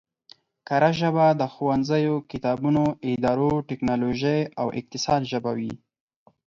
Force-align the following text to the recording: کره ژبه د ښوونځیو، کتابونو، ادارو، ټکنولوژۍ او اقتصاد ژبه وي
کره 0.67 0.91
ژبه 0.99 1.25
د 1.39 1.41
ښوونځیو، 1.53 2.15
کتابونو، 2.31 2.83
ادارو، 3.09 3.51
ټکنولوژۍ 3.69 4.39
او 4.59 4.67
اقتصاد 4.79 5.21
ژبه 5.31 5.51
وي 5.57 5.73